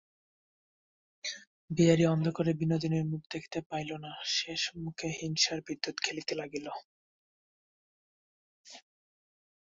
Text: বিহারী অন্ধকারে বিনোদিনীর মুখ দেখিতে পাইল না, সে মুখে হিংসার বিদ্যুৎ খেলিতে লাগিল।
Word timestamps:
বিহারী 1.69 2.03
অন্ধকারে 2.05 2.51
বিনোদিনীর 2.53 3.05
মুখ 3.05 3.21
দেখিতে 3.33 3.59
পাইল 3.69 3.89
না, 3.97 4.11
সে 4.33 4.51
মুখে 4.77 5.07
হিংসার 5.19 5.59
বিদ্যুৎ 5.67 5.95
খেলিতে 6.05 6.33
লাগিল। 6.35 6.67